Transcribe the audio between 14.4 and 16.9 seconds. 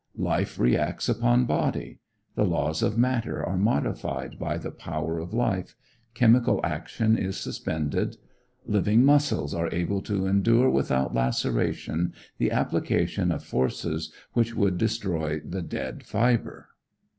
would destroy the dead fibre.